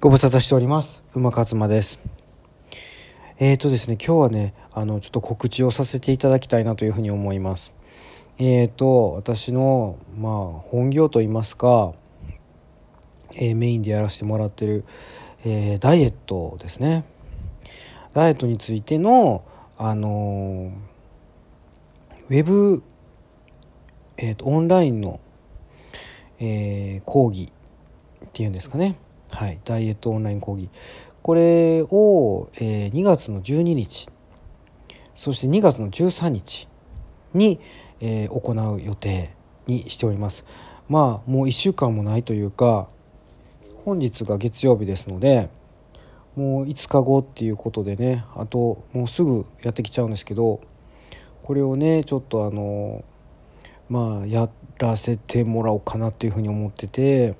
[0.00, 1.02] ご無沙汰しております。
[1.12, 1.98] 馬勝馬です。
[3.40, 7.72] えーとですね今日はねあのちょっと告知をさせていただきたいなというふうに思います。
[8.38, 11.94] えーと私のまあ本業といいますか、
[13.34, 14.84] えー、メインでやらせてもらってる、
[15.44, 17.04] えー、ダイエットですね。
[18.12, 19.42] ダイエットについての
[19.76, 20.70] あの
[22.30, 22.84] ウェブ、
[24.16, 25.18] えーと、オンラインの、
[26.38, 27.50] えー、講義
[28.24, 28.96] っていうんですかね。
[29.30, 30.68] はい、ダイエットオンライン講義。
[31.22, 34.08] これを、えー、2月の12日
[35.14, 36.68] そして2月の13日
[37.34, 37.60] に、
[38.00, 39.34] えー、行う予定
[39.66, 40.44] にしております。
[40.88, 42.88] まあもう1週間もないというか
[43.84, 45.50] 本日が月曜日ですので
[46.34, 50.60] もう5日後っていうことでねあともうすぐやってきちゃうんですけど
[51.42, 53.04] これをねちょっとあの
[53.90, 54.48] まあや
[54.78, 57.34] らせてもらおうかなっていうふうに思ってて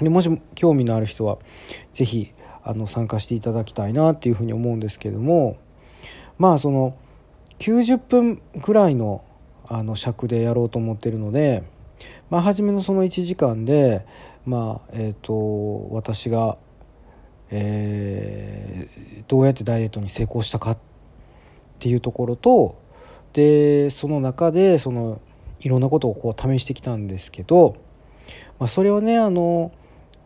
[0.00, 1.38] でもし興味のある人は
[1.92, 2.32] 是非
[2.62, 5.58] あの参加していただきたいなっていうふうに思うんですけども
[6.38, 6.96] まあその
[7.58, 9.24] 90分ぐらいの
[9.72, 11.62] あの尺でやろうと思ってるので、
[12.28, 14.04] まあ、初めのその1時間で、
[14.44, 16.58] まあえーと、私が、
[17.50, 20.78] えー、どうやってダイエットに成功したかっ
[21.78, 22.82] ていうところと
[23.32, 25.20] でその中でその
[25.60, 27.76] いろんなことをこう試してきたんですけど、
[28.58, 29.70] まあ、それはねあの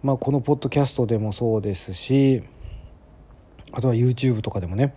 [0.04, 2.44] まあ、このポッドキャストでもそうですし
[3.72, 4.94] あとは YouTube とかでもね、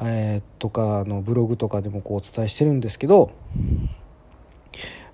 [0.00, 3.30] えー、とかのブログとかでもこうお伝えしてるんですけど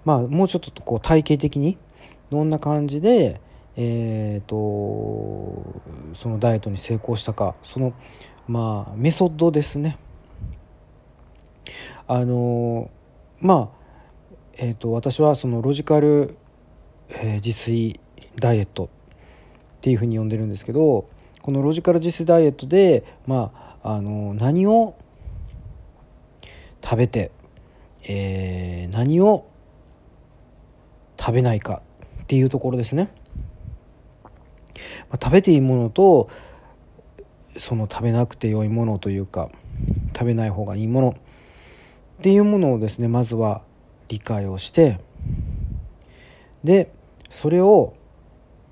[0.06, 1.76] まあもうちょっとこう体系的に
[2.30, 3.42] どんな感じで、
[3.76, 5.82] えーと、
[6.14, 7.92] そのダイエットに成功したかその
[8.46, 9.98] まあメソッドですね。
[12.06, 12.90] あの
[13.40, 16.38] まあえーと、と私はそのロジカル、
[17.10, 18.00] えー、自炊
[18.36, 18.88] ダイエット
[19.78, 21.08] っていうふうに呼んでるんですけど
[21.42, 24.96] このロジカル自炊ダイエットで、まあ、あの何を
[26.82, 27.30] 食べて、
[28.02, 29.46] えー、何を
[31.18, 31.82] 食べないか
[32.22, 33.10] っていうところですね。
[35.10, 36.28] まあ、食べていいものと
[37.56, 39.50] その食べなくて良いものというか
[40.14, 41.08] 食べない方がいいもの
[42.18, 43.62] っていうものをですねまずは
[44.08, 45.00] 理解をして
[46.64, 46.92] で
[47.30, 47.94] それを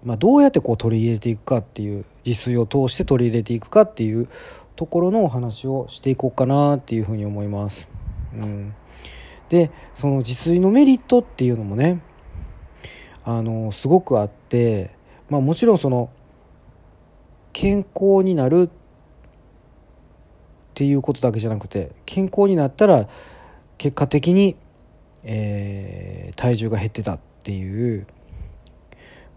[0.07, 4.29] まあ、どうやってこう取り入れていくかっていう自炊を通して取り入れていくかっていう
[4.77, 7.89] ところのお話をしていこうかなっていうふうに思います。
[8.33, 8.73] うん、
[9.49, 12.03] でその自炊のメリットっていうのもね
[13.25, 14.93] あのすごくあって、
[15.29, 16.09] まあ、もちろんその
[17.53, 18.77] 健康になるっ
[20.75, 23.09] ていうことだけじゃなくて健康になったら
[23.77, 24.55] 結果的に、
[25.25, 28.07] えー、体重が減ってたっていう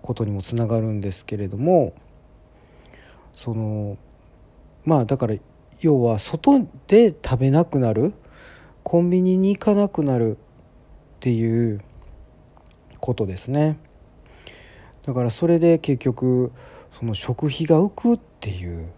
[0.02, 1.94] ことにもつながるんですけれども
[3.34, 3.98] その
[4.86, 5.36] まあだから
[5.82, 8.14] 要は外で食べなくなる
[8.84, 11.82] コンビニに行かなくなるっていう
[13.00, 13.78] ことですね。
[15.06, 16.52] だからそれで結局
[16.98, 18.90] その食費が浮くっていう。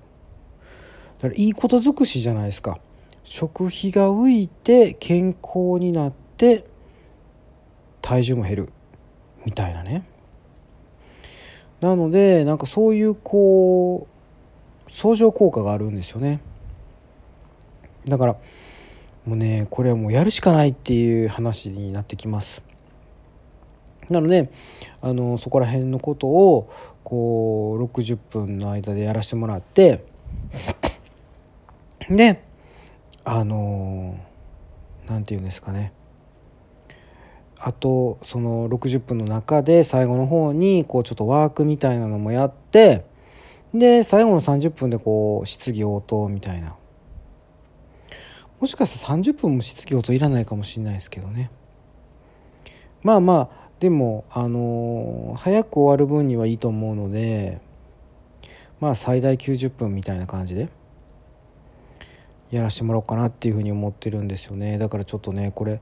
[1.19, 2.79] だからいいこと尽くしじゃないですか。
[3.23, 6.65] 食費が浮いて健康になって
[8.01, 8.73] 体重も減る
[9.45, 10.03] みたいなね。
[11.81, 14.07] なのでなんかそういうこ
[14.87, 16.39] う相乗効果があるんですよね。
[18.05, 18.35] だから
[19.25, 22.61] もうねこれはもうやるしかないっていう話になってきます。
[24.09, 24.51] なので
[25.01, 26.71] あのそこら辺のことを
[27.03, 30.05] こう60分の間でやらせてもらって
[32.09, 32.43] で
[33.23, 34.19] あの
[35.07, 35.93] 何て言うんですかね。
[37.63, 43.05] あとその60分の中で最後の方にこうちょっとワークみたいなのもやって
[43.73, 46.75] で最後の30分でこう質疑応答みたいな。
[48.59, 51.49] もしかしたら30分も質疑応答いらないかもしれないですけどね。
[53.01, 57.59] まあまあでもあの、早く終わる分にはいいと思うので
[58.79, 60.69] まあ最大90分みたいな感じで
[62.51, 64.77] やらしてもらおうかなっていうふうに思ってるんですよね。
[64.77, 65.81] だからちょっとねこれ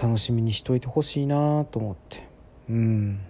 [0.00, 2.28] 楽しみにしといてほしいなと思って。
[2.68, 3.20] うん。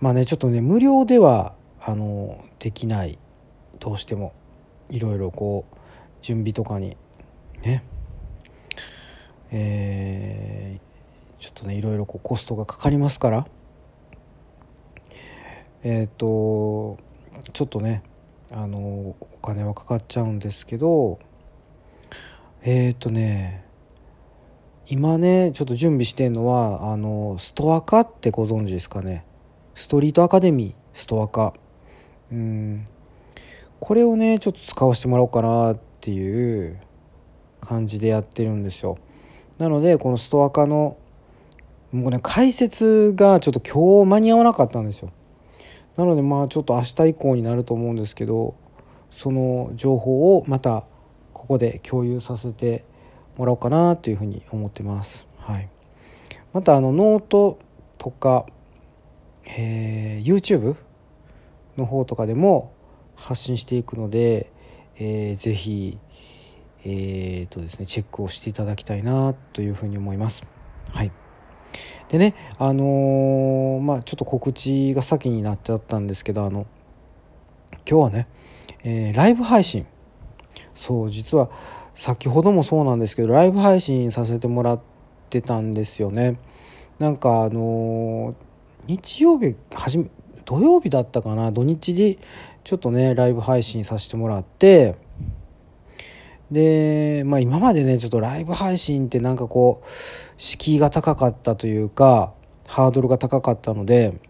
[0.00, 3.18] まあねちょっとね無料ではあのできない。
[3.78, 4.32] どうしても
[4.90, 5.76] いろいろこう
[6.22, 6.96] 準備とかに
[7.62, 7.84] ね。
[9.50, 13.46] えー、ちょっとねいろいろこうコストがかかりますから。
[15.84, 16.98] えっ、ー、と
[17.52, 18.02] ちょっとね
[18.50, 21.18] あのお金はかかっちゃうんですけど
[22.62, 23.64] えっ、ー、とね
[24.86, 29.24] 今ねちょっと準備してるのはあのストアカってご存知ですかね？
[29.74, 31.54] ストリートアカデミーストア化
[32.30, 32.86] うん。
[33.80, 36.78] これをねちょっと使わせてもらおうかなっていう
[37.60, 38.98] 感じでやってるんですよ。
[39.58, 40.96] なのでこのストア化の
[41.92, 45.12] もうね解説がちょっと今日間に合わなかったんですよ。
[45.96, 48.56] なのでまあちょっと明日以降になると思うんですけど
[49.10, 50.84] その情報をまた
[51.32, 52.84] ここで共有させて
[53.36, 55.26] もらおうかなというふうに思ってます。
[55.38, 55.68] はい、
[56.52, 57.58] またあのノート
[57.98, 58.46] とか、
[59.46, 60.76] えー、YouTube
[61.76, 62.72] の方とかでも
[63.16, 64.50] 発信していくので、
[64.96, 65.98] えー、ぜひ、
[66.84, 70.44] えーとですね、チェックをしていただきたいなというふうに思います。
[70.90, 71.12] はい
[72.08, 76.66] でねあのー、まあちょっと告知が先になっちゃったんですけどあの
[77.88, 78.28] 今日はね、
[78.84, 79.86] えー、ライブ配信
[80.74, 81.50] そう実は
[81.94, 84.80] 先ほどもそうなんですけどライブ配信させてもらっ
[85.30, 86.38] てたんですよね。
[86.98, 88.34] なんかあの、
[88.86, 90.10] 日曜日はじめ
[90.44, 91.52] 土曜日だったかな？
[91.52, 92.18] 土日で
[92.64, 94.96] ちょっとねライブ配信させてもらって
[96.50, 99.88] で、まあ、今までねちょっとライブ配信ってなんかこう
[100.36, 102.34] 敷居が高かったというか
[102.66, 104.20] ハードルが高かったので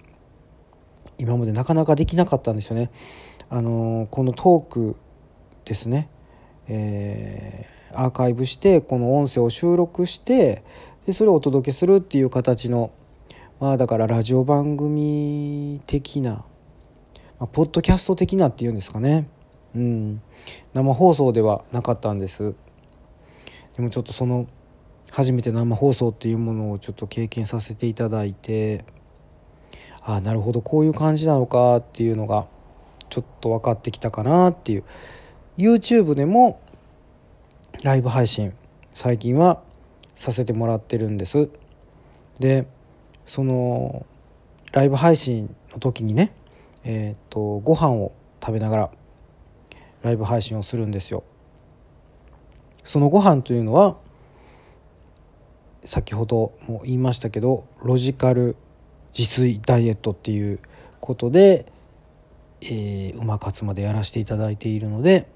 [1.19, 2.91] 今までなかなかできなかったんですよね。
[3.49, 4.97] あのこのトーク
[5.65, 6.09] ですね、
[6.69, 10.63] えー、アーカイブしてこの音声を収録して
[11.07, 12.93] でそれをお届けするっていう形の
[13.61, 16.45] まあだからラジオ番組的な、ま
[17.41, 19.29] あ、ポッドキャスト的なっていうんですかね。
[19.75, 20.23] うん、
[20.75, 22.55] 生放送ではなかったんです。
[23.77, 24.47] でもちょっとその
[25.11, 28.85] 初めて生放送っていうものをちょっと経験させていただいて
[30.01, 32.47] ああなるほどこういう感じなのかっていうのが
[33.09, 34.85] ちょっと分かってきたかなっていう。
[35.59, 36.61] YouTube でも
[37.83, 38.55] ライブ配信
[38.95, 39.63] 最近は
[40.15, 41.51] させてもらってるんです。
[42.39, 42.67] で
[43.27, 44.07] その
[44.73, 46.33] ライブ配信の時にね
[46.85, 48.13] えっ、とご飯を
[48.43, 48.91] 食べながら
[50.03, 51.23] ライブ配信をするんですよ。
[52.83, 53.97] そのご飯というのは
[55.85, 58.57] 先ほども言いましたけどロジカル
[59.17, 60.61] 自炊ダイエットっていう
[61.01, 61.67] ことで、
[62.63, 65.29] えー、馬活までやらせていただいているので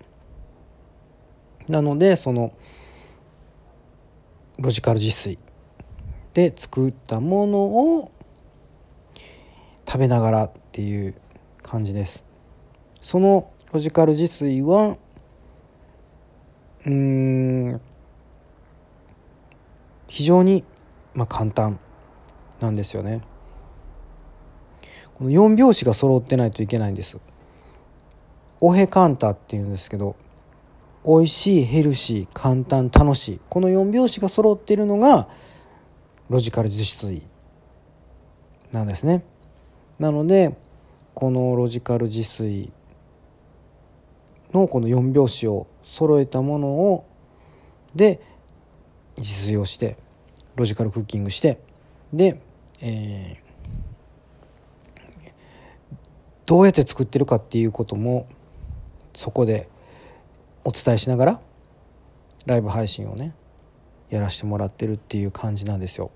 [1.68, 2.52] なのでその
[4.58, 5.38] ロジカル自炊
[6.34, 7.58] で作ったもの
[7.98, 8.10] を
[9.86, 11.14] 食べながらっていう
[11.62, 12.24] 感じです
[13.00, 14.96] そのロジカル自炊は
[16.86, 17.80] うん
[20.08, 20.64] 非常に、
[21.14, 21.78] まあ、簡単
[22.60, 23.22] なんですよね。
[25.14, 27.18] この4拍子が揃ってないといけないんです。
[28.60, 30.16] オヘカンタっていうんですけど
[31.06, 35.28] 美味しいヘルシー簡単楽しいこの4拍子が揃っているのが
[36.28, 37.22] ロジカル自炊
[38.72, 39.22] なんですね。
[40.00, 40.56] なので
[41.14, 42.72] このロジカル自炊
[44.52, 47.06] のこの4拍子を揃えたものを
[47.94, 48.20] で
[49.16, 49.96] 自炊をして
[50.56, 51.60] ロジカルクッキングして
[52.12, 52.40] で、
[52.80, 53.46] えー、
[56.46, 58.26] どうやって作ってるかっていうことも
[59.14, 59.68] そこで
[60.66, 61.40] お伝えしながら
[62.44, 63.36] ライブ配信をね
[64.10, 66.10] やらせてもらってるっていう感じなんですよ。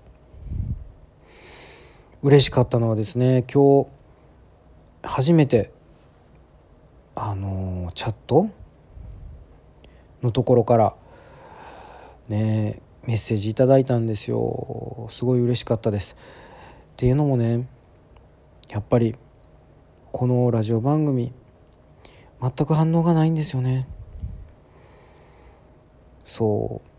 [2.21, 3.87] 嬉しかったのはですね今日
[5.03, 5.71] 初めて
[7.15, 8.49] あのチャット
[10.21, 10.95] のところから
[12.27, 15.07] ねメッセージいただいたんですよ。
[15.11, 16.17] すごい嬉しかったです。
[16.91, 17.69] っていうのもね
[18.67, 19.15] やっぱり
[20.11, 21.31] このラジオ番組
[22.41, 23.87] 全く反応がないんですよね。
[26.23, 26.91] そう。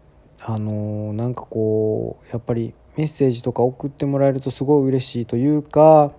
[0.45, 6.13] あのなんかこうやっぱりメッセージとか送ってもらえるとすごい嬉しいというか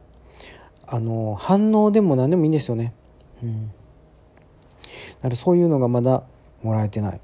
[0.88, 2.94] あの反応でも何でもいいんですよね。
[3.44, 3.68] うん。
[3.68, 3.74] だ
[5.24, 6.24] からそういうのがまだ
[6.62, 7.22] もらえてない。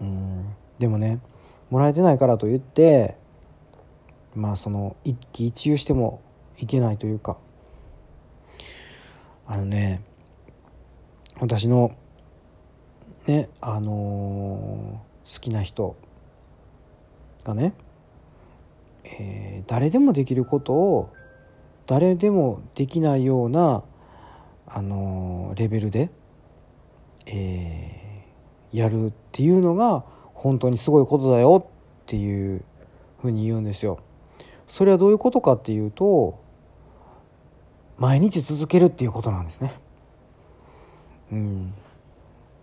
[0.00, 0.46] うん。
[0.78, 1.20] でもね
[1.68, 3.16] もらえてないからといって
[4.34, 6.22] まあその一喜一憂しても
[6.58, 7.36] いけないというか。
[9.46, 10.02] あのね
[11.40, 11.94] 私の
[13.26, 15.96] ねあのー、好きな人
[17.44, 17.74] がね、
[19.04, 21.12] えー、誰でもできることを
[21.86, 23.82] 誰でもできないような、
[24.66, 26.10] あのー、レベルで
[27.26, 31.66] えー、やるっていうのが本当にすごいことだよ
[32.02, 32.64] っていう
[33.20, 34.00] ふうに言うんですよ。
[34.66, 36.40] それはどういうことかっていうと
[37.98, 39.72] 毎日続けるっていうことなんですね。
[41.30, 41.74] うん、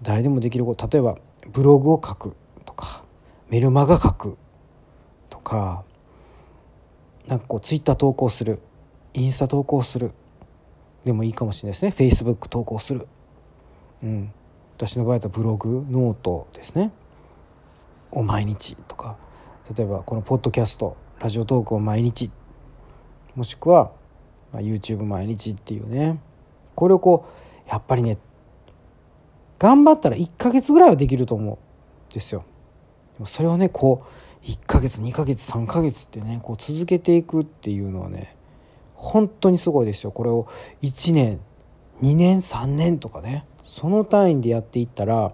[0.02, 1.18] 誰でもできること例えば
[1.52, 3.04] ブログを書くとか
[3.50, 4.38] メルマガ書く
[5.30, 5.84] とか
[7.28, 8.60] なんかこうツイッター投稿する
[9.14, 10.12] インスタ投稿する
[11.06, 12.10] でもいいかもしれないですね。
[12.12, 13.08] Facebook 投稿する、
[14.04, 14.34] うん、
[14.78, 16.92] 私の場合だとブログノートですね。
[18.12, 19.18] を毎日とか。
[19.76, 22.32] 例えばこのポッドキャストラジオトークを毎日。
[23.36, 23.92] もしくは、
[24.54, 26.20] YouTube 毎日っていうね。
[26.76, 27.26] これをこ
[27.68, 28.18] うやっぱりね
[29.60, 31.58] 頑張ったら1ヶ月ぐらいはできると思うん
[32.14, 32.46] ですよ。
[33.14, 34.06] でもそれをねこ
[34.44, 38.36] う1ヶ月2ヶ月3ヶ月ってねこう続けていくっていうのはね
[38.96, 40.48] 本当にすごいですよこれを
[40.82, 41.40] 1年
[42.02, 45.34] 2年3年とかねその単位でやっていったら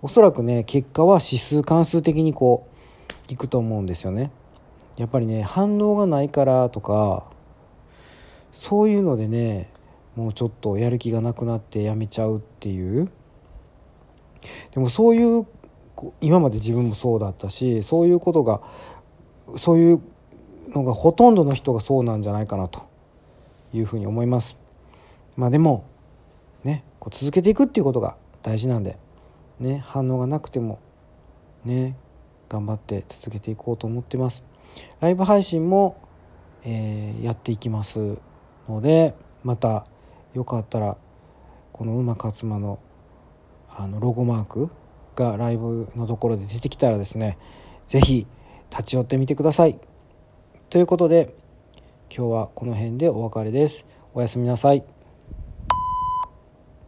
[0.00, 2.68] おそらくね結果は指数関数的にこ
[3.28, 4.30] ういくと思うんですよね。
[4.96, 7.24] やっぱりね反応がないからとか
[8.52, 9.70] そういうのでね
[10.14, 13.10] もうちょっとやる気がなくなってやめちゃうっていう
[14.74, 15.46] でもそういう
[16.20, 18.60] 今まで自分もそうだったしそういうことが
[19.56, 20.02] そういう
[20.70, 22.82] のがほとんどの人がそうなんじゃないかなと
[23.72, 24.56] いうふうに思います。
[25.36, 25.84] まあでも
[26.64, 28.98] ねこう続けていくっていうことが大事なんで、
[29.60, 30.80] ね、反応がなくても
[31.64, 31.96] ね
[32.48, 34.42] 頑張って続けていこうと思ってます。
[35.00, 35.96] ライブ配信も、
[36.64, 38.18] えー、やっていきます
[38.68, 39.14] ので
[39.44, 39.86] また
[40.34, 40.96] よかったら
[41.72, 42.80] この馬勝馬の
[43.76, 44.70] あのロゴマーク
[45.16, 47.38] がライブのところで出てきたらですね
[47.86, 48.26] 是非
[48.70, 49.78] 立ち寄ってみてください。
[50.70, 51.34] ということで
[52.16, 53.86] 今日はこの辺でお別れです。
[54.14, 54.93] おやすみなさい。